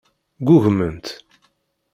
Ggugment. 0.47 1.05